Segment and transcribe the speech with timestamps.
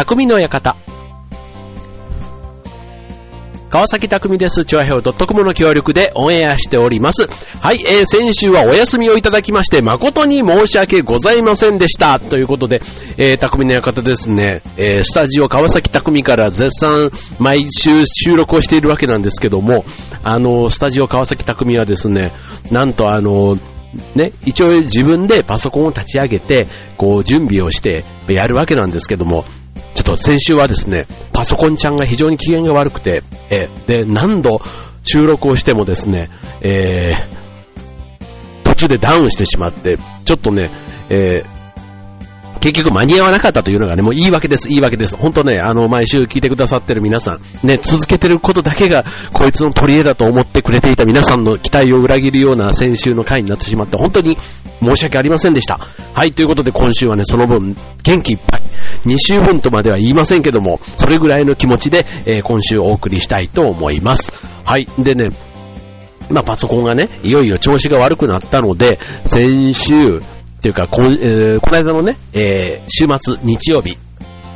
[0.00, 0.76] 匠の館。
[3.68, 4.64] 川崎匠です。
[4.64, 7.28] チョアヘオ .com の協力でオンエアしております。
[7.60, 12.18] はい、えー、先週はお休みをいただきまして、誠に申し訳ございませんでした。
[12.18, 12.80] ということで、
[13.18, 19.84] えー、匠の館ですね、えー、スタジオ川崎匠から絶賛毎週収録をしているわけなんですけども、
[20.22, 22.32] あの、スタジオ川崎匠はですね、
[22.70, 23.58] なんとあの、
[24.14, 29.44] ね、一応自分でパソコンを立ち上げて、こう準備をしてやるわけなんですけども、
[29.94, 34.60] ちょっと先週はですね、パソコンちゃんが非常に機嫌が悪くて、えで、何度
[35.04, 36.28] 収録をしてもですね、
[36.62, 40.70] えー、途中でダウンしてしまって、ちょっとね、
[41.08, 41.59] えー
[42.60, 45.16] 結局間に合わなかったというのがね、もういいわけです、いいわけです。
[45.16, 54.36] 本当ね、あの、毎週聞いてくださってる皆さん、ね、続けてることだけが、こいつの取り柄だと思ってくれていた皆さんの期待を裏切るような先週の回になってしまって、本当に
[54.82, 55.78] 申し訳ありませんでした。
[55.78, 58.62] はい、ということで今週はね、その分、元気いっぱい。
[59.06, 64.32] 2週分とまでは言いませんけども、それぐらいの気持ちで、えー今週お送りしたいと思います。
[64.64, 65.30] はい、でね、
[66.30, 70.20] まあ、パソコンがね、いよいよ調子が悪くなったので、先週、
[70.60, 73.96] っていうか、こ,、えーこの間のね、えー週末、日曜日、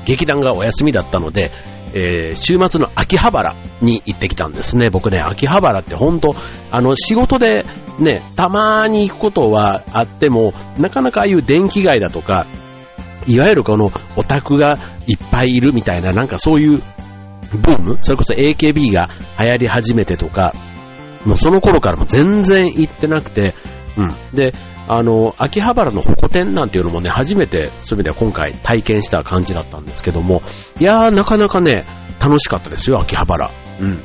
[0.05, 1.51] 劇団がお休みだったので、
[1.95, 4.91] えー週末の秋葉原に行ってきたんですね。
[4.91, 6.35] 僕ね、秋葉原って本当
[6.71, 7.65] あの、仕事で
[7.99, 12.47] ね、たまに行くことはあっても、なかなかああいう電気街だとか、
[13.27, 16.83] いわゆるこのオタクがいっぱいいるみたいな、なんかそういう
[17.63, 19.09] ブームそれこそ AKB が
[19.41, 20.55] 流行り始めてとか、
[21.25, 23.55] もうその頃からも全然行ってなくて、
[23.97, 24.37] うん。
[24.37, 24.53] で、
[24.87, 30.43] あの、秋葉原のホコ天なんていうのもね、初めて、そういう意味では今回体験した感じだったんですけども、
[30.81, 31.87] いやー、なかなかね、
[32.21, 33.51] 楽しかったですよ、秋葉原。
[33.81, 34.03] うん。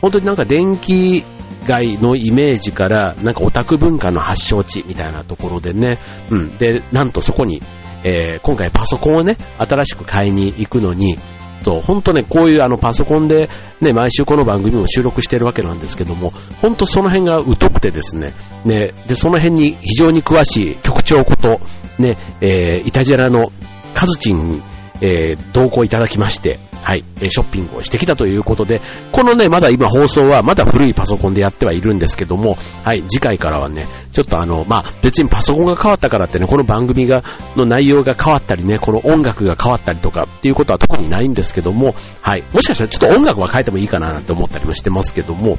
[0.00, 1.24] 本当になんか電気
[1.66, 5.98] 街のイメージから、なんかオタク文化の発祥地みたいなところでね、
[6.30, 6.58] うん。
[6.58, 7.62] で、なんとそこに、
[8.04, 11.18] えー今回パソコンをね、新しく買いに行くのに、
[11.64, 13.48] そう、本当ね、こういうあのパソコンで
[13.80, 18.32] ね、毎週この番組も収録してるわけなんですけども、本当その辺が疎くてですね、
[18.64, 21.60] ね、で、その辺に非常に詳しい局長こと、
[21.98, 23.50] ね、えー、イタジェラの
[23.94, 24.62] カズチンに、
[25.00, 37.24] えー同行いただきまして、はい、えショッピングをしてきたということで、このね、まだ今放送はまだ古いパソコンでやってはいるんですけども、はい、次回からはね、ちょっとあの、まあ、別にパソコンが変わったからってね、この番組が、
[37.56, 45.56] の内容が変わったりね、この音楽が変わったりとかっていうことは特にないんですけども、はい、もしかしたらちょっと音楽は変えてもいいかななんて思ったりもしてますけども、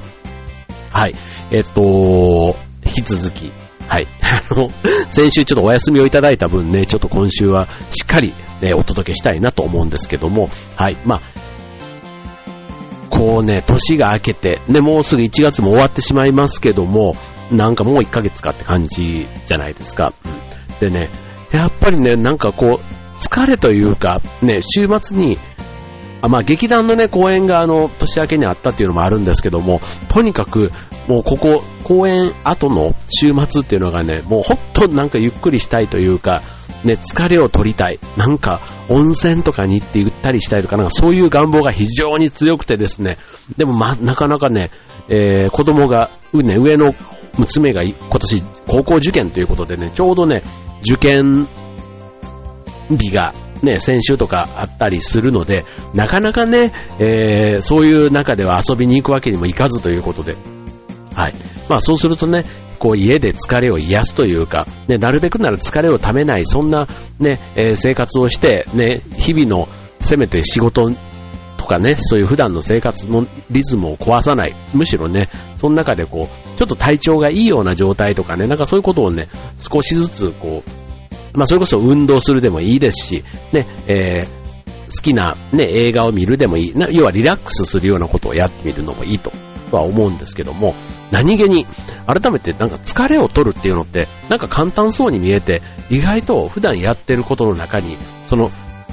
[0.91, 1.15] はい、
[1.51, 2.55] えっと、
[2.85, 3.51] 引き続き、
[3.87, 4.07] はい。
[4.21, 4.69] あの、
[5.09, 10.97] 先週ちょっとお休みをいただいた分ね、ちょっと今週はしっかり、ね、お届けしたいなと思うんですけども、はい。
[11.05, 11.21] まあ、
[13.09, 17.15] こうね、年が明けて、ね、もうすぐ1月も終わってしまいますけども、
[17.51, 20.13] なんかもう1ヶ月かって感じじゃないですか。
[20.25, 20.27] う
[20.73, 21.09] ん、でね、
[21.51, 25.37] やっぱりね、なんかこう、疲れというか、ね、週末に、
[26.21, 29.79] あまあ、劇団のね、公演があの、年明けにあったっていうのもあるんですけども、
[30.09, 30.71] とにかく、
[31.07, 36.41] もうここ、公演後の週末っていうのがね、もうほんとなんかゆっくりしたいというか、
[36.83, 37.99] ね、疲れを取りたい。
[38.17, 38.59] なんか、
[38.89, 43.19] 温泉とかに行ってゆったりしたいとか、なんかそういう願望が非常に強くてですね、
[43.55, 44.71] でもま、なかなかね、
[45.09, 46.95] えー、子供が、ね、上の
[47.37, 50.41] 娘が今年高校受験ということでね、ちょうどね、
[50.81, 51.47] 受験
[52.89, 60.35] 日がね、先週とかあったりするので、なかなかね、えーそういう中では遊びに行くわけにもいかずということで、
[61.15, 61.33] はい。
[61.69, 62.45] まあそうするとね、
[62.77, 66.87] こう家で疲れを癒すというか、ね、なるべくなら疲れをためない、そんな
[67.19, 69.67] ね、えー生活をして、ね、日々の
[69.99, 70.89] せめて仕事
[71.57, 74.55] とかね、そういう普段の生活のリズムを壊さない。
[74.73, 84.45] むしろね、その中でこう、ちょっと体調がいいような状態とかね、なんかそういうことをね、少しずつこう、まあそれこそ運動するでもいいですし、ね、えー
[84.85, 86.73] 好きなね、映画を見るでもいい。
[86.75, 89.31] な要はリラックスするようなことをやってみるのもいいと
[89.71, 90.75] は思うんですけども、
[91.11, 91.65] 何気に
[92.05, 97.97] 改めてなんか疲れを取るっていうのって、なんか簡単そうに見えて、意外と普段やってることの中に、
[98.27, 98.51] その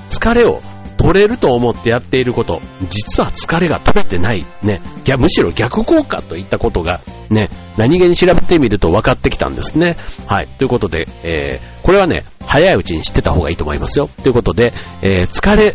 [0.08, 0.60] 疲れを
[1.02, 9.96] 取れると思ってやっていること、実は疲れが取れてない、ね、逆むしろ逆効果といったことが、ね、何気に調べてみると分かってきたんですね。
[10.26, 10.48] はい。
[10.58, 14.08] ということで、えー、これはね、早いうちに知ってた方がいいと思いますよ。
[14.22, 15.74] ということで、えー、疲れ、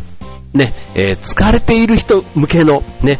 [0.54, 3.20] ね、えー疲れている人向けの、ね、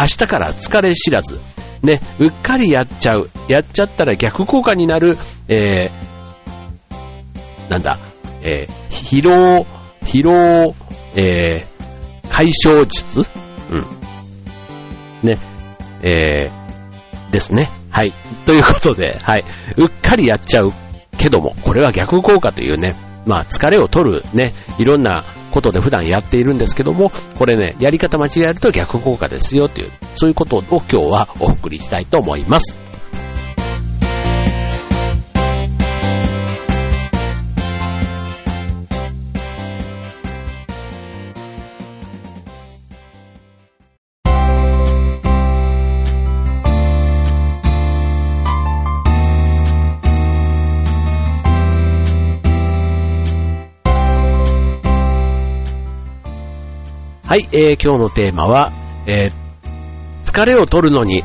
[0.00, 1.38] 明日から疲れ知らず、
[1.82, 7.98] ね、うっかりやっちゃう、やっちゃったら逆効果になる、えー、なんだ、
[8.40, 9.66] えー、疲労、
[10.00, 10.74] 疲労、
[11.14, 13.28] えー、解消術？
[13.70, 13.84] うん。
[15.22, 15.38] ね、
[16.02, 17.70] えー、ですね。
[17.90, 18.14] はい。
[18.46, 19.44] ということで、はい。
[19.76, 20.72] うっかりやっちゃう
[21.18, 22.94] けども、これは逆効果というね、
[23.26, 32.89] まあ疲れを取るね、いろんなことで普段やっているんですけども、これね、やり方間違えると逆効果ですよっていう、そういうことを今日はお送りしたいと思います。
[57.30, 58.72] はい、えー、今日のテーマは、
[59.06, 59.32] えー、
[60.24, 61.22] 疲れを取るのに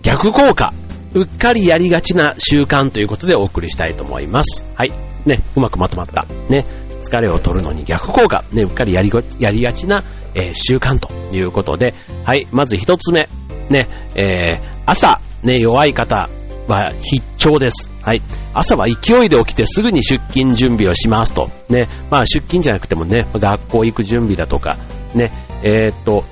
[0.00, 0.72] 逆効果、
[1.12, 4.64] うっかりやりがちな習慣ということでお送りしたいと思います。
[4.76, 4.92] はい、
[5.26, 6.24] ね、うまくまとまった。
[6.48, 6.64] ね、
[7.02, 9.10] 疲れを取るのに逆効果、ね、うっかりやり
[9.40, 10.04] やりがちな、
[10.36, 13.28] えー、習慣ということで、はい、まず一つ目、
[13.70, 16.30] ね、えー、朝、ね、弱い方
[16.68, 17.90] は必聴です。
[18.02, 18.22] はい。
[18.52, 21.50] 朝は勢いで起きてすぐに出勤準備をしますと。
[21.68, 21.88] ね。
[22.08, 24.78] まあ出勤じゃなくてもね、学校行く準備だとか、
[25.14, 25.32] ね。
[25.62, 26.24] えー、っと、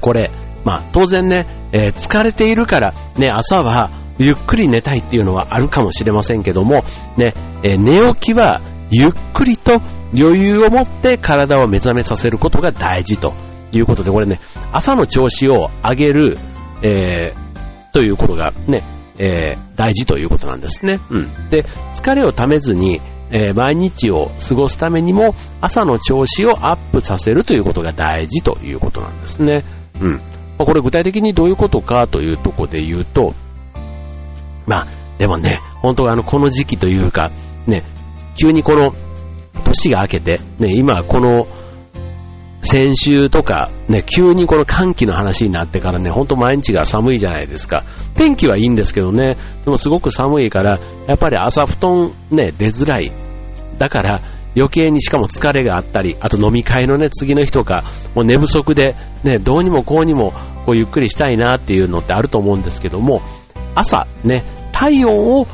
[0.00, 0.30] これ、
[0.64, 6.84] まあ当然ね、えー、疲れているからね、朝はゆっくり寝たいっていうのはあるかもしれませんけども、
[7.16, 8.60] ね、えー、寝起きは
[8.90, 9.80] ゆっくりと
[10.18, 13.32] 余裕を持って体を目覚めさせることが大事と
[13.72, 14.40] いうことで、これね、
[14.72, 16.38] 朝の調子を上げる、
[16.82, 18.82] えー、ということがね、
[19.18, 20.98] えー、大事ということなんですね。
[21.10, 21.50] うん。
[21.50, 21.64] で、
[21.94, 29.64] 疲れをためずに、えー、毎日を過ごすためにも朝の調子をアップさせるということが大事ということなんですね。
[30.00, 30.12] うん。
[30.12, 30.18] ま
[30.60, 33.34] あ、これ具体的にどういうことかというところで言うと、
[34.66, 34.86] まあ、
[35.18, 37.28] でもね、本当はあの、この時期というか、
[37.66, 37.82] ね、
[38.40, 38.94] 急にこの、
[39.64, 41.46] 年が明けて、ね、今この、
[42.62, 47.84] 先週とか、ね、急にこの寒気の話になってからね、ほんと毎日が寒いじゃないですか。
[48.14, 53.12] 天気はいいんですけどね、でもすごく寒いから、やっぱり朝布団ね、出づらい。
[53.78, 54.20] だから
[54.54, 57.82] 余計にしかも疲れがあったり、あと飲み会のね、次の日とか、
[58.14, 60.32] もう寝不足で、ね、どうにもこうにも、
[60.66, 63.22] こうゆっくりしたいなっていうのってあると思うんですけども、
[63.74, 65.46] 朝ね、体温を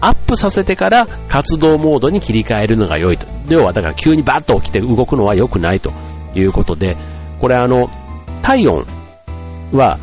[0.00, 3.26] アップさせてから活動モードに切り替えるのが良いと。
[3.50, 5.92] 要はだから急にバッと起きて動くのは良くないと
[6.34, 6.96] いうことで、
[7.40, 7.86] これあの、
[8.42, 8.86] 体温
[9.72, 9.98] は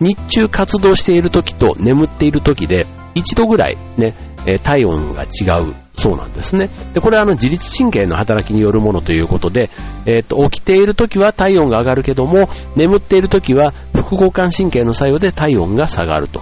[0.00, 4.14] 日中活動している時と眠っている時で1度ぐらいね、
[4.62, 6.68] 体温が違うそうなんですね。
[6.94, 9.70] で、これはあの自律神経の働きによるものということで、
[10.06, 16.40] えっ、と、起きている時は体温が上がるけども、眠っている時は副交感神経の作用で体温が下がると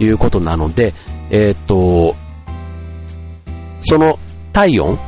[0.00, 0.94] いうことなので、
[1.30, 2.14] えっ、と、
[3.82, 4.18] その
[4.52, 4.98] 体温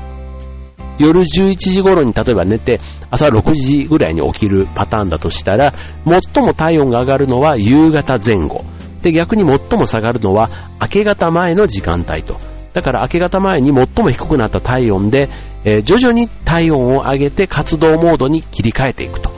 [0.98, 2.80] 夜11時頃に例えば寝て
[3.10, 5.74] 朝6時ぐらいに起きるパターンだとしたら、
[6.04, 8.64] 最も体温が上がるのは夕方前後。
[9.02, 10.50] で、逆に最も下がるのは
[10.80, 12.38] 明け方前の時間帯と。
[12.72, 15.30] だから明け方前に最も低くなった体温で、
[15.64, 19.30] えー、徐々に体温を上げて活動モードに切り替えていくと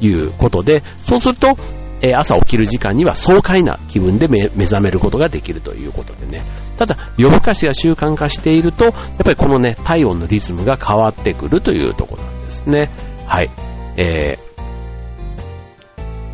[0.00, 1.56] いうことで、そうすると、
[2.02, 6.44] えー、朝起きる時間には爽快な気分で目覚めることができるということでね。
[6.76, 12.90] ただ、夜更かしが習慣化していると、やっぱりこのね、体温のリズムが変わってくるというところなんですね。
[13.26, 13.50] はい。
[13.96, 14.38] え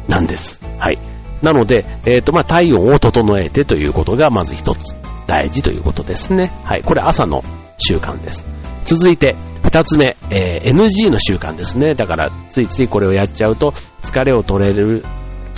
[0.06, 0.60] ー、なんです。
[0.78, 0.98] はい。
[1.42, 4.96] なので、えっ、ー、と、まあ、体温を整えてということがまず一つ
[5.26, 6.52] 大事ということですね。
[6.64, 6.82] はい。
[6.82, 7.44] これ朝の
[7.78, 8.46] 習慣です。
[8.84, 11.94] 続いて、二つ目、えー、NG の習慣ですね。
[11.94, 15.04] だから、ついついこれをやっちゃうと、疲れを取れる、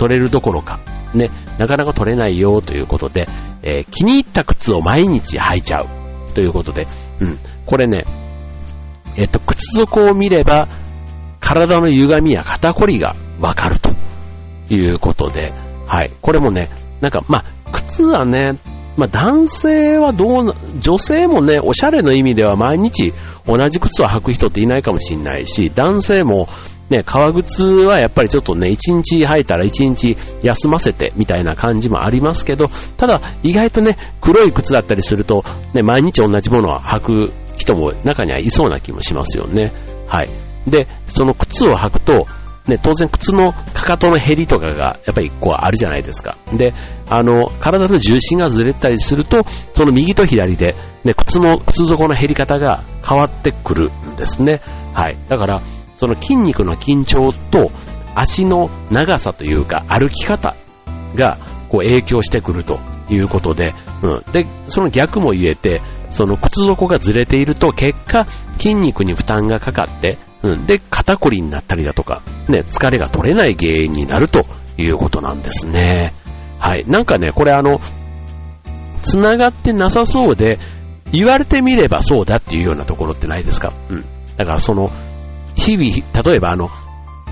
[0.01, 0.79] 取れるどころか、
[1.13, 1.29] ね、
[1.59, 3.27] なかなか取れないよということで、
[3.61, 6.87] えー、気に入った靴を毎日履いちゃうということで、
[7.19, 7.37] うん。
[7.67, 8.03] これね、
[9.15, 10.67] えっ、と、靴底を見れば、
[11.39, 13.91] 体の歪みや肩こりがわかると
[14.73, 15.53] いうことで、
[15.85, 16.11] はい。
[16.19, 18.57] これもね、なんか、まあ、靴はね、
[18.97, 23.13] まあ、男性はどう女性もね、おしゃれの意味では毎日
[23.45, 26.47] 同じ靴を履く人っていないかもしれないし、男性も
[26.91, 32.67] ね、革靴はやっぱりちょっとね、一日履いたら一日休ませてみたいな感じもありますけど、
[32.97, 39.71] ただ意外とね、黒い靴だったりすると、ね、毎日同じものを履く人も中にはいそうな気もしますよね。
[40.07, 40.29] はい。
[40.67, 42.27] で、その靴を履くと、
[42.67, 46.37] ね、当然靴のかかとの減りとかがやっぱりこうあるじゃないですか。
[46.53, 46.73] で、
[47.09, 54.61] あの、体の重心がずれたりすると、その右と左で、ね、靴の、靴底の減り方が変わってくるんですね。
[54.93, 55.17] はい。
[55.29, 55.61] だから、
[56.01, 57.71] その筋肉の緊張と
[58.15, 60.55] 足の長さというか歩き方
[61.15, 61.37] が
[61.69, 64.23] こう影響してくるということで、うん。
[64.31, 65.79] で、その逆も言えて、
[66.09, 68.25] その靴底がずれていると結果
[68.57, 70.65] 筋肉に負担がかかって、うん。
[70.65, 74.47] で、肩こりになったりだとか、ね、疲れが取れない原因になると
[74.79, 76.15] いうことなんですね。
[76.57, 76.85] はい。
[76.87, 77.79] なんかね、これあの、
[79.03, 80.57] 繋がってなさそうで、
[81.11, 83.71] 言われてみればそうだっていうようなところってないですか？
[83.89, 84.05] うん。
[84.35, 84.89] だからその、
[85.61, 86.69] 日々、例えばあの、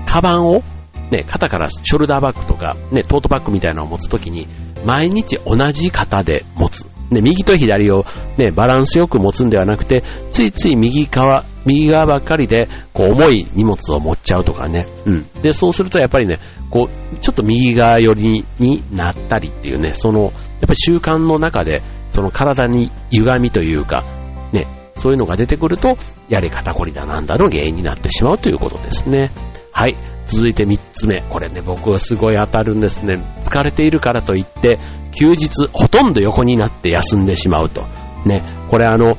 [0.06, 0.62] カバンを、
[1.10, 4.46] ね、肩からショルダーバッグとか、ね、トートバッグみたいなのを持つときに、
[4.84, 6.88] 毎日同じ肩で持つ。
[7.10, 8.04] ね、右と左を
[8.38, 14.86] ね、バランスよく持つんではなくて、ついつい右側、右側ばっかりで、こう、重い荷物を持っちゃうとかね。
[15.06, 15.26] うん。
[15.42, 16.38] で、そうするとやっぱりね、
[16.70, 24.04] こう、ちょっと右側寄りになったりっていうね、その、やっぱり習慣の中で、その体に歪みというか、
[24.52, 24.68] ね、
[25.00, 25.96] そういうのが出てくると、
[26.28, 29.30] やれ肩こりだなんだの原因になってしまうということですね。
[29.72, 29.96] はい。
[30.26, 31.22] 続いて3つ目。
[31.30, 33.18] これね、僕はすごい当たるんですね。
[33.44, 34.78] 疲れているからといって、
[35.12, 37.84] 休日ほとんど横になって休んでしまうと。
[38.26, 38.44] ね。
[38.68, 39.16] これあの、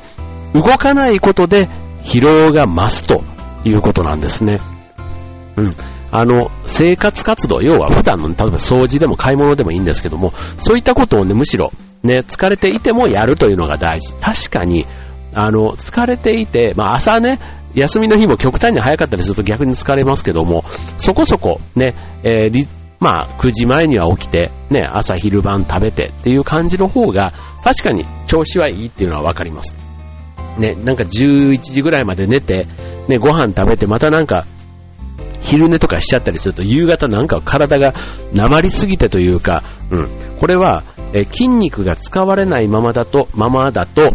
[0.54, 1.68] 動かないことで
[2.02, 3.22] 疲労が増すと
[3.64, 4.60] いうことなんですね。
[5.56, 5.74] うん。
[6.10, 11.72] あの、生活活動、要は普段の、例えば掃除でも買い物でもいいんですけども、そういったことをね、むしろ、
[12.02, 14.12] ね、疲れていてもやるというのが大事。
[14.20, 14.86] 確かに、
[15.34, 17.38] あの、疲れていて、まあ朝ね、
[17.74, 20.64] 休みの日も極端に早かったりすると逆に疲れますけども、
[20.98, 22.68] そこそこね、えー、
[23.00, 27.32] まあ9時前には起きて、ね、朝昼晩食べてっていう感じの方が、
[27.64, 29.76] 確かに調子はいいっていうのはわかります。
[30.58, 32.66] ね、なんか11時ぐらいまで寝て、
[33.08, 34.46] ね、ご飯食べて、またなんか、
[35.40, 37.94] 昼寝とかしちゃったりすると、夕方なんか体が
[38.32, 40.08] 鉛りすぎてというか、うん、
[40.38, 40.84] これは、
[41.14, 44.14] え筋肉が使われないままだと、ままだと、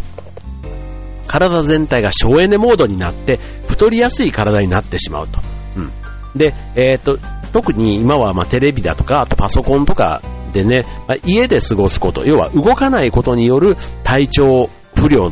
[1.27, 5.39] 体全体が省エネモードになって、太りやすい体になってしまうと。
[5.75, 5.91] うん。
[6.35, 7.17] で、えっ、と、
[7.53, 10.21] 特に今はまテレビだとか、あとパソコンとか
[10.53, 15.31] でね、ま家で過ごすこと、要は動かないことによる体調不良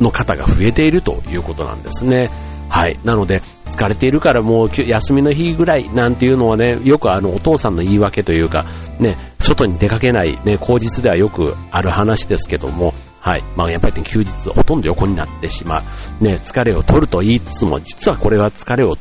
[0.00, 2.30] の方が増えているということなんですね。
[2.68, 2.98] はい。
[3.04, 8.66] なので、疲れているからもう休みの日ぐらいなんていうのはね、よくあのお父さんの言い訳というか、
[8.98, 13.44] ね、外に出かけない、ね、口実ではよくある話ですけども、はい。
[13.54, 15.84] まあやっぱり、休日ほとんど横になってしま
[16.20, 16.24] う。
[16.24, 18.96] ね、疲れを取ると言いつつも、実はこれは疲れを、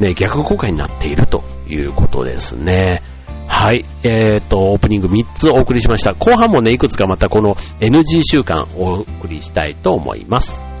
[0.00, 3.02] ね、逆効果になっているということですね。
[3.46, 3.84] はい。
[4.02, 6.12] えっ、ー、と、オープニング3つお送りしました。
[6.14, 10.71] 後半もね、いくつかまたこの NG 週間お送りしたいと思います。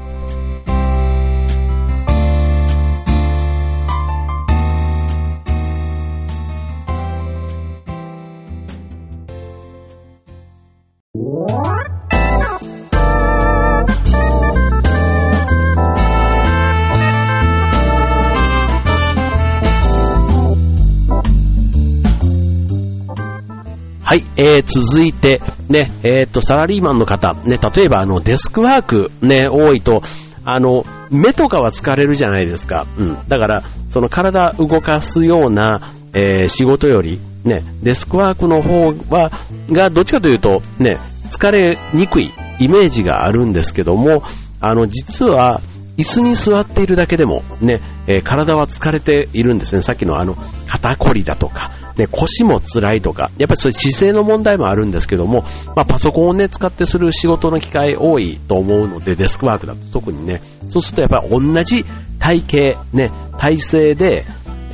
[24.12, 25.40] はい、えー、続いて、
[25.70, 30.02] ね、えー、っと、サラリーマンの方、ね、例えばあの、デスクワーク、ね、多いと、
[30.44, 32.86] あの、目とかは疲れるじゃないですか。
[32.98, 33.16] うん。
[33.26, 39.30] だから、その体動かすような、えー、仕事より、ね、デスクワークの方は、
[39.70, 40.98] が、どっちかというと、ね、
[41.30, 44.24] 疲れにくいイメージがあるんですけども、
[44.60, 45.62] あの、実は、
[45.96, 49.80] 椅子に座っているだけでも、ね、えー、体は疲れているんですね。
[49.80, 55.44] さっきのあの、肩こりだとか、ね、腰も辛いとか、やっぱりそういう姿勢の問題もあるんですけども、
[55.76, 61.84] まあ、パソコンをね、使ってする仕事の機会多いと思うので、デスクワークだと特にね、そうするとやっぱり同じ
[62.18, 62.42] 体
[62.74, 64.24] 型、ね、体勢で、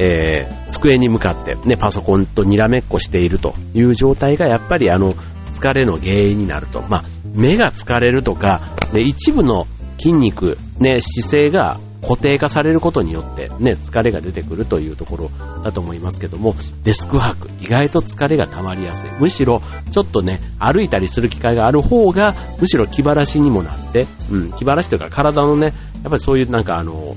[0.01, 5.15] えー、机に向かって、ね、パソコンとにらめっこしているという状態がやっぱりあの、
[5.53, 6.83] 疲れの原因になると。
[6.89, 9.67] まあ、目が疲れるとか、ね、一部の
[9.99, 15.31] 筋肉、ね、姿勢が固定化されることによってね、疲れが出てくるというところ
[15.62, 19.11] だと思いますけども、デスクワーク、意外と疲れが溜まりやすい。
[19.19, 25.75] むしろ、ちょっとね、歩いたりする機会がある方が、むしろ気晴らしにもなって、うん、気晴らしというか体のね、やっ
[26.05, 27.17] ぱりそういうなんかあの、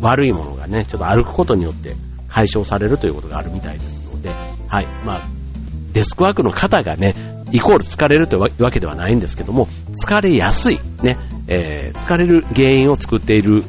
[0.00, 1.96] 悪いものがね、ちょっと歩くことによって
[2.28, 4.30] 解消されるということがあるみたいですので、
[4.68, 5.28] はい、まあ、
[5.92, 7.14] デスクワークの方がね、
[7.52, 11.18] イコール疲れるというわけではないんですけども、疲れやすい、ね、
[11.48, 13.64] えー、疲れる原因を作っている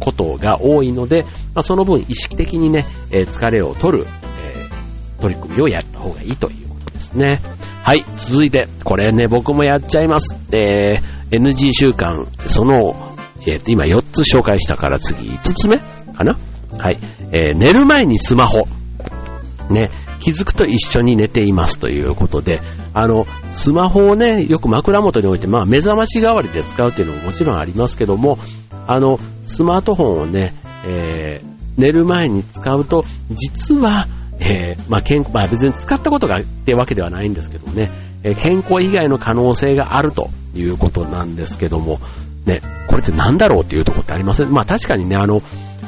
[0.00, 1.24] ことが多いので、
[1.54, 4.06] まあ、その分意識的にね、えー、疲れを取る、
[4.42, 7.40] えー、取り組みをやった方がいいということですね。
[7.82, 10.36] はい、続いて、これね、僕もやっちゃいます。
[10.52, 15.78] えー、NG 習慣、その、えっ、と、今4つ紹介したから次5つ目？
[15.78, 16.36] かな？
[16.78, 16.98] はい、
[17.32, 18.66] え寝る前にスマホ。
[19.70, 22.60] ね、気づくと一緒に寝ていますということで、
[22.94, 28.38] あの、スマホをね、よく枕元に置いて、まあ目覚まし代わりで使うっていうのももちろんありますけども、
[28.86, 34.06] あの、スマートフォンをね、えー、寝る前に使うと、実は、
[34.38, 37.90] えー、まあ、健まあ、別に使ったことがってわけではないんですけどね、
[38.22, 41.98] えー、健康以外の可能性があるということなんですけども、
[42.44, 44.52] ね、これって何だろうっていうところってありません？
[44.52, 45.42] まあ確かにね、あの、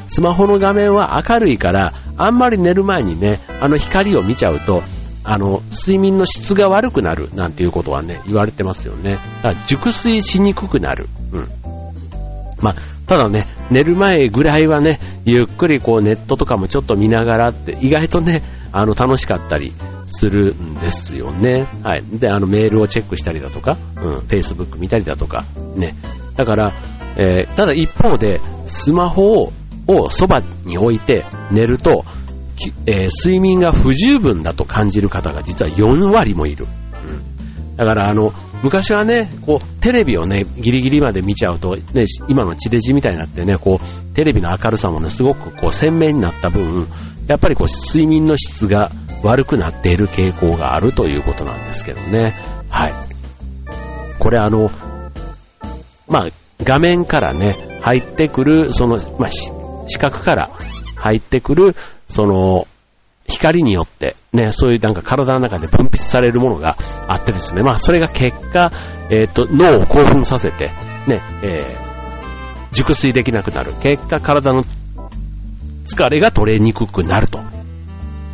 [0.07, 4.83] スマホの画面は明るいから、あんまり寝る前にね、あの光を見ちゃうと、
[5.23, 9.19] あの、睡眠の質が悪くなるなんていうことはね、言われてますよね。
[9.43, 11.07] だから熟睡しにくくなる。
[11.31, 11.47] うん。
[12.61, 12.75] まあ、
[13.07, 19.73] ただね、寝る前ぐらいはね、ゆっくりこうネットとかもちょっと見ながらって意外とね、あの楽しかったり
[20.05, 21.67] するんですよね。
[21.83, 22.03] はい。
[22.03, 25.95] で、あのメールをチェックしたりだとか、うん、Facebook 見たりだとか、ね。
[26.35, 26.73] だから、
[27.15, 29.51] えー、ただ一方で、スマホ
[29.87, 32.03] をそばに置いて寝ると、
[32.85, 36.67] えー、睡眠が不十分だと感じる方が実は4割もいる。
[37.79, 46.89] だからあの、昔はね、こう、テレビをね、ギリギリまで見ちゃうと、ね、今の地デジみたいになってね、こう、テレビの明るさもね、すごくこう、鮮明になった分、
[47.27, 48.91] やっぱりこう、睡眠の質が
[49.23, 52.35] 悪くなっている傾向があるということなんですけどね。
[52.67, 52.93] はい。
[54.19, 54.69] これあの、
[56.09, 56.27] まあ、
[56.61, 60.49] 画面からね、入ってくる、その、まあ、視覚から
[60.97, 61.77] 入ってくる、
[62.09, 62.67] その、
[63.29, 66.75] 光によって、ね、そういうなんか体の中で分泌されるものが
[67.07, 68.71] あってですね、まあそれが結果、
[69.09, 70.65] えっ、ー、と、脳を興奮させて、
[71.07, 73.73] ね、えー、熟睡できなくなる。
[73.81, 74.63] 結果、体の
[75.85, 77.39] 疲れが取れにくくなると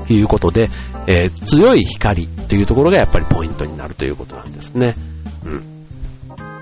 [0.10, 0.70] いうことで、
[1.08, 4.96] えー、強い光というところがやっぱりポイントになるということなんですね。
[5.46, 5.76] うん。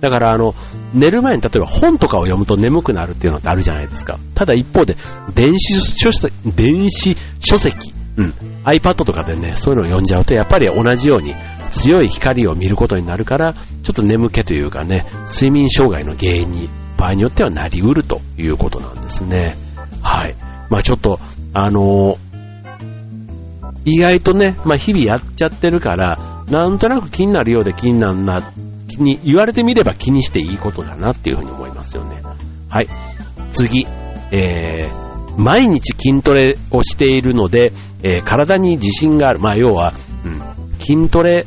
[0.02, 0.54] だからあの、
[0.94, 4.20] 寝る前に例えば本とかを読むと眠くなるっていうのってあるじゃないですか。
[4.36, 4.98] ただ一方で、
[5.34, 11.34] 電子書籍、電子書籍、うん、iPad とかでね、そういうのを読んじゃうと、やっぱり同じように
[11.70, 19.56] 強い光を見ることになるから、ちょっと眠気というかね、睡眠障害の原因に、場合によってはなりうるということなんですね。
[20.02, 20.36] はい。
[20.70, 21.20] まあちょっと、
[21.54, 22.18] あのー、
[23.86, 28.44] 意外とね、まあ日々やっちゃってるから、なんとなく気になるようで気になるな
[29.00, 32.22] に言われてみれば気にしていいことだなっていうふうに思いますよね。
[32.70, 32.88] はい。
[33.52, 33.88] 次。
[34.32, 37.72] えー、毎日筋トレをしているので、
[38.04, 39.40] えー、体に自信がある。
[39.40, 39.94] まあ、要は、
[40.26, 41.46] うん、筋トレ、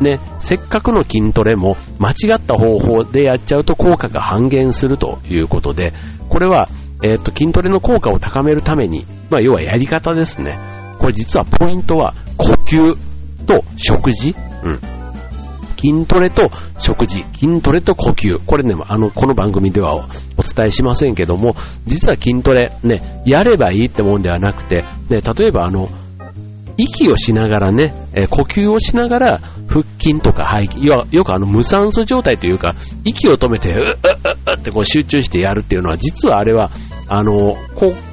[0.00, 5.92] ね、せっかくの筋トレも間違った方法でやっちゃうと効果が半減するということで、
[6.28, 6.68] これは、
[7.02, 10.58] えっ、と、筋トレの効果を高めるために、まあ、要はやり方ですね。
[10.98, 12.96] これ実はポイントは呼吸
[13.46, 14.80] と食事、うん、
[15.78, 18.44] 筋トレと食事、筋トレと呼吸。
[18.44, 20.02] これね、あの、この番組ではお
[20.42, 21.54] 伝えしませんけども、
[21.86, 25.88] 実は筋トレ、ね、やればいいってもんではなくて、ね、例えばあの、
[26.76, 33.96] 息をしながらね、え呼吸をしながら腹筋とか背筋、よくあの無酸素状態というか、息を止めて、うっうっ
[34.56, 36.70] うってこう集中してやるっていうのは、実はあれは、
[37.08, 37.56] あの、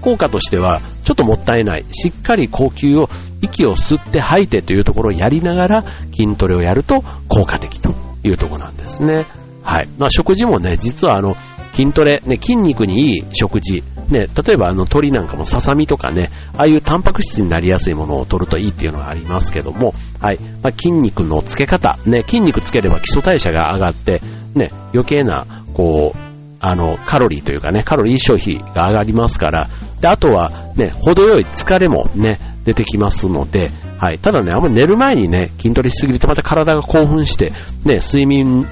[0.01, 1.85] 効果としては、ちょっともったいない。
[1.91, 3.09] しっかり呼吸を
[3.41, 9.27] 息を吸って吐いてというところをやりながら筋トレをやると効果的というところなんですね。
[9.61, 9.87] はい。
[9.97, 11.35] まあ食事もね、実はあの、
[11.73, 20.39] 筋トレ、ね、筋肉にいい食事、ね、例えばあの鳥なんかもささみとかね、ああいうタンパク質になりやすいものを取るといいっていうのがありますけども、はい。
[20.63, 24.21] まあ、筋肉のつけ方、ね、筋肉つければ基礎代謝が上がって、
[24.53, 29.69] ね、余計な、こう、あの、カロリーというかね、カロリー消費が上がりますから、
[30.01, 34.19] で、あとはね、程よい疲れもね、出てきますので、はい。
[34.19, 37.53] ただね、あんまり寝る前にね、筋トレしすぎるとまた体が興奮して、
[37.85, 38.67] ね、睡眠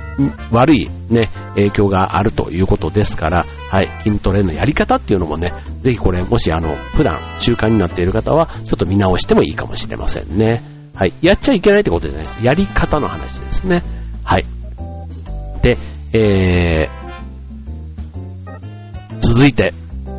[0.52, 3.90] 悪いね、影響があるということですから、はい。
[4.02, 10.64] 筋トレのやり方っていうのもね、ぜひこれ、もしあの、普段習慣になっている方は、ちょっと見直してもいいかもしれませんね。
[10.96, 11.14] はい。
[11.22, 12.40] やっちゃいけないってことじゃないです。
[12.44, 13.84] やり方の話ですね。
[14.24, 14.46] はい。
[15.62, 15.78] で、
[16.14, 17.03] えー、
[19.34, 19.74] 続いて、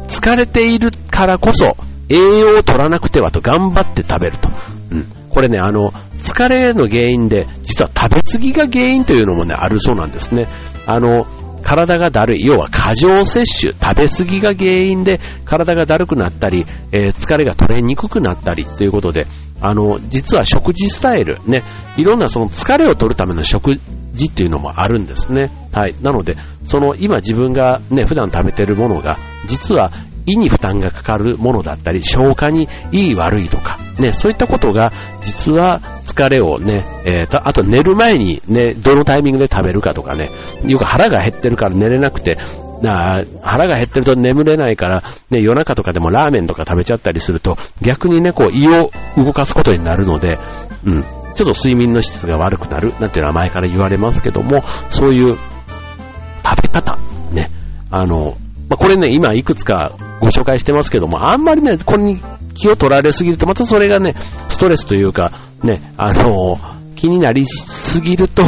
[0.09, 1.77] 疲れているからこそ、
[2.09, 4.49] 栄養を取らなくてはと頑張って食べると。
[4.91, 5.07] うん。
[5.31, 10.49] これね、あの、疲れの原因で、実は食べ過ぎが原因というのもね、あるそうなんですね。
[10.87, 11.27] あの、
[11.65, 19.27] 体がだるい、要は過剰摂取、食べ過ぎが原因で体がだるくなったり、えー、疲れが取れにくくなったりということで、
[19.61, 21.65] あの、実は食事スタイル、ね、
[21.97, 23.81] いろんなその疲れを取るための食
[24.13, 25.45] 事っていうのもあるんですね。
[25.73, 25.95] はい。
[26.03, 29.91] なので、その今自分がね、普段食べてるものが、実は
[30.27, 35.81] 胃に負担がかかるものだったり、消化にいい悪いとか、ね、そういったことが、実は
[36.15, 40.31] 疲れをね、えーと、あと寝る前にね、どのタイミングで食べるかとかね、
[40.67, 42.39] よく腹が減ってるから寝れなくて、
[42.83, 50.39] な腹が減ってると眠れないから、ね、夜中とかでもラーメンとか食べちゃったりすると、逆にね、こう胃を動かすことになるので、
[50.85, 55.37] うん、ちょっと睡眠の質が悪くなる、なんていうのは前から言われますけども、そういう
[56.45, 56.99] 食べ方、
[57.33, 57.51] ね、
[57.91, 58.37] あの、
[58.69, 62.21] まあ、これね、今いくつかご紹介してますけども、あんまりね、これに
[62.55, 64.15] 気を取られすぎると、またそれがね、
[64.49, 65.33] ストレスというか、
[65.65, 66.59] ね、あの、
[66.95, 68.45] 気になりすぎると、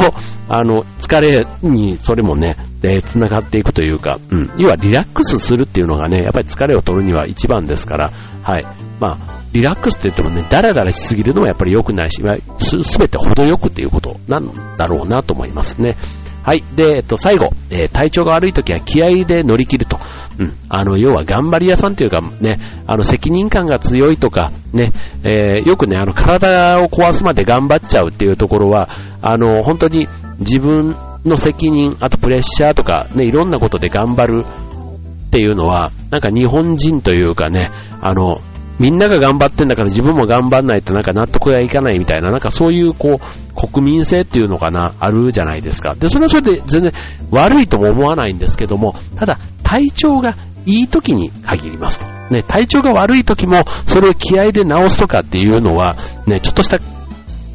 [0.49, 8.65] あの、疲れにそれもね、で、繋がっていくというか、うん、要はリラックスするっていうのがね、やっぱり疲れを取るには一番ですから、はい。
[9.01, 12.23] まあ、リラックスって言ってもね、ダラダラしすぎるのもやっぱり良くないし、
[12.59, 15.97] す、すべて程よくっていうことなんだろうなと思いますね。
[16.45, 16.63] はい。
[16.77, 19.99] で、えっと、最後、えー、体調が悪い時は気合で乗り切ると。
[20.39, 20.53] うん。
[20.69, 24.93] あの、要は頑張り屋さんというかね、あの、責任感が強いとか、ね、
[25.25, 28.89] えー、よくね、あの、体を壊すまで頑張っちゃうっていうところは、
[29.23, 37.71] あの、本当に自分の責任、あとプレッシャーとか、ね、いろんなことで頑張るっていうのは、なんか日本人というかね、
[38.01, 38.41] あの、
[38.79, 45.95] みんなが頑張ってんだから自分も頑張んないとなんか納得がいかないみたいな、なんかそういうこう、国民性っていうのかな、あるじゃないですか。
[45.95, 46.93] で、それはそれで全然
[47.31, 50.37] 悪いとも思わないんですけども、ただ体調が
[50.67, 52.07] いい時に限りますと。
[52.31, 56.79] ね、体調が悪い時もそれを気合で治すとかっていうのは、ね、ちょっとした、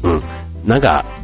[0.02, 0.22] うん、
[0.64, 1.21] なんか、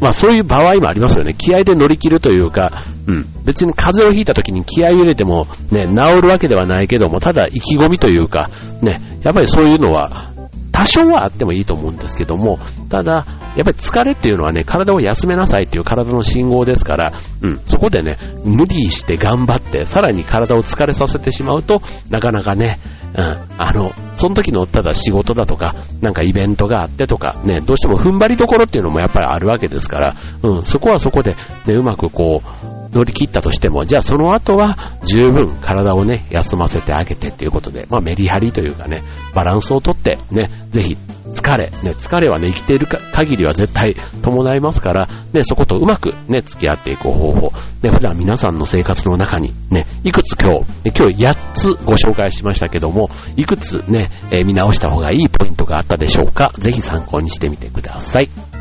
[0.00, 1.34] まあそういう場合もありますよね。
[1.34, 3.26] 気合で乗り切るというか、うん。
[3.44, 8.50] 別に風邪をひいた時に気合を入れてもね、治るわけではないけども、ただ意気込みというか、
[8.82, 10.32] ね、やっぱりそういうのは、
[10.72, 12.58] 多少はあってもいいと思うんですけども、
[12.90, 13.24] ただ、
[13.56, 21.80] やっぱり疲れっていうのはね、体を休めなさいっていう体の信号ですから、うん、そこでね、無理して頑張って、さらに体を疲れさせてしまうと、
[22.10, 22.78] なかなかね、
[23.16, 23.22] うん、
[23.58, 31.34] あの、その時のただ仕事だとか、なんかイベントがあってとか、ね、どうしても踏ん張りどころっていうのもやっぱりあるわけですから、うん、そこはそこで、
[31.66, 39.02] ね、うまくこう、乗り切ったとしても、じゃあその後は十分体をね、休ませてあげてっていうことで、まあメリハリというかね、
[39.34, 40.98] バランスをとってね、ぜひ
[41.32, 58.55] 疲れ、ね、疲れはね、生きている限りは絶対伴いますから、ね、そことうまくね、付き合っていく方法、ね、普段皆さんの生活の中にね、いくつ今日、今日8つご紹介しましたけども、いくつね、えー、見直した方がいいポイントがあったでしょうか、ぜひ参考にしてみてください。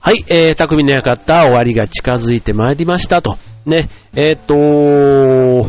[0.00, 3.36] はい、えー、匠の館終わりが近づいてまいりましたと。
[3.64, 5.68] ね、えっ、ー、と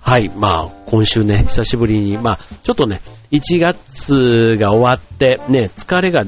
[0.00, 6.24] はい、まあ、今週ね、久しぶりに、まあ、ちょっとね、1月が終わって、ね、疲れが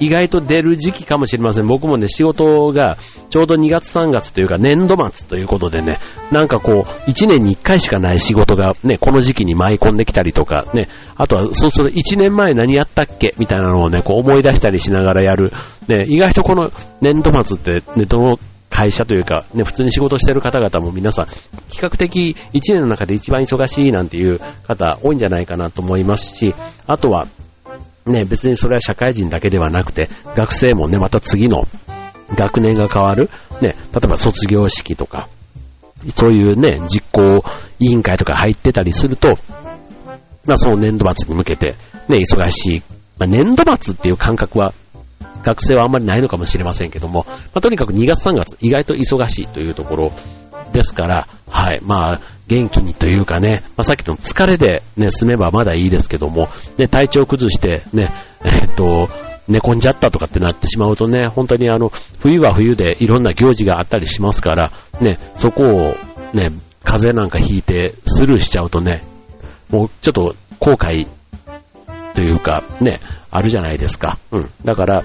[0.00, 1.66] 意外と出る時期かもしれません。
[1.66, 2.96] 僕もね、仕事が
[3.30, 5.98] ちょうど2月3月というか年度末ということでね、
[6.30, 13.34] なんかこう、1年に1回しかない仕事がね、この時期に舞い込んできたりとかね、あとはそうすると1年前何やったっけ？
[13.38, 15.52] みたいなのをね、こう思い出したりしながらやる。
[15.88, 18.38] ね、意外とこの年度末ってね、どの
[18.70, 21.26] 会社というか、ね、普通に仕事してる方々も皆さん、
[21.68, 26.54] 比較的1年の中で一番忙しいなんていう方多いんじゃないかなと思いますし、
[26.88, 27.28] あとは、
[28.06, 31.66] ね、別にそれは社会人だけではなくて、学生もね、また次の
[32.34, 35.28] 学年が変わる、ね、例えば卒業式とか、
[36.14, 37.42] そういうね、実行
[37.80, 39.34] 委員会とか入ってたりすると、
[40.46, 41.74] まあその年度末に向けて、
[42.08, 42.82] ね、忙しい。
[43.18, 44.74] まあ、年度末っていう感覚は、
[45.42, 50.12] 学生はあんまりないのかもしれませんけども、まあ、とにかく2月3月、意外と忙しいというところ
[50.72, 58.10] ですから、はい、まあ、元気にというかね、まあ、さっきの疲れでね、済めばまだいいですけども、ね、体調崩してね、
[58.44, 59.08] え、っと、
[59.48, 65.96] 寝込んじゃったとかってなってしまうとね、本当にあの、冬は冬でいろんな行事があったりしますから、ね、そこを
[66.34, 66.50] ね、
[66.82, 69.04] 風邪なんかひいてスルーしちゃうとね、
[69.70, 71.06] もうちょっと後悔
[72.14, 74.18] というか、ね、あるじゃないですか。
[74.30, 74.50] うん。
[74.64, 75.04] だから、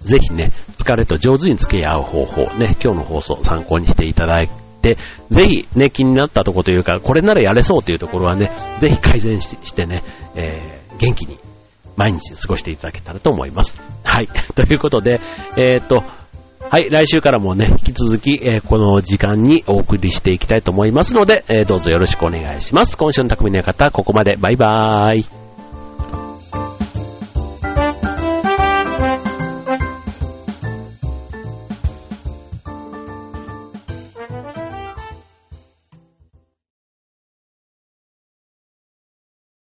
[0.00, 4.48] ぜひね、疲れと上手に付き合う方法、ね、今日の放送参考にしていただい
[4.82, 4.96] て、
[5.30, 10.02] ぜひね、気になったとこというか、これならやれそうというところはね、ぜひ改善してね、
[10.34, 11.38] えー、元気に
[11.96, 13.80] 毎日過ごしていただけたらと思います。
[14.04, 14.28] はい。
[14.54, 15.20] ということで、
[15.56, 16.04] えー、っと、
[16.70, 22.96] はい、来週からもね、引き続き、えー、この時間にお送りしていきたいと思いますので、えー、どうぞよろしくお願いします。
[22.96, 24.36] 今週の匠の方、ここまで。
[24.36, 25.37] バイバーイ。